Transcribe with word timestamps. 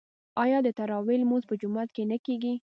آیا 0.43 0.59
د 0.63 0.67
تراويح 0.79 1.17
لمونځ 1.21 1.43
په 1.47 1.55
جومات 1.61 1.89
کې 1.95 2.03
نه 2.11 2.17
کیږي؟ 2.25 2.53